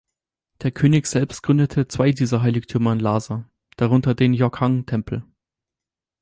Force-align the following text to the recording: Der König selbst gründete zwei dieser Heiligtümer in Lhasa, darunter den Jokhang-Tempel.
Der 0.63 0.71
König 0.71 1.05
selbst 1.05 1.43
gründete 1.43 1.87
zwei 1.87 2.11
dieser 2.11 2.41
Heiligtümer 2.41 2.91
in 2.93 2.99
Lhasa, 3.01 3.47
darunter 3.77 4.15
den 4.15 4.33
Jokhang-Tempel. 4.33 5.23